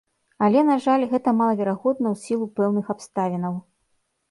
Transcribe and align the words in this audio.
Але, 0.45 0.63
на 0.69 0.77
жаль, 0.85 1.03
гэта 1.11 1.33
малаверагодна 1.43 2.07
ў 2.13 2.15
сілу 2.25 2.45
пэўных 2.63 2.85
абставінаў. 2.97 3.53